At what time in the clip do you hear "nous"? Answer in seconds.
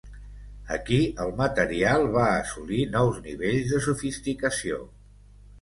2.97-3.21